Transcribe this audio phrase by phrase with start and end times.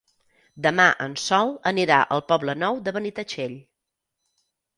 [0.65, 3.55] Demà en Sol anirà al Poble Nou de Benitatxell.